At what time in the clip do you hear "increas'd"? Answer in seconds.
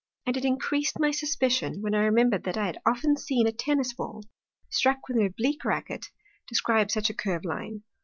0.45-0.99